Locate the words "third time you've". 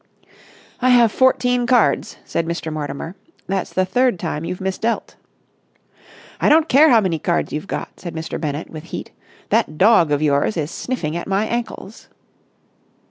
3.85-4.59